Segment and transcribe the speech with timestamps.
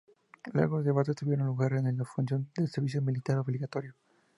[0.53, 3.93] Largos debates tuvieron lugar en la función de servicio militar obligatorio.